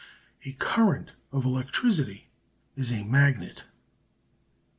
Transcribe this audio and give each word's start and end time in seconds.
A 0.45 0.53
current 0.53 1.11
of 1.31 1.45
electricity 1.45 2.25
is 2.75 2.91
a 2.91 3.03
magnet. 3.03 3.65